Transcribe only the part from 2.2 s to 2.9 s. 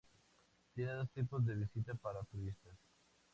turistas.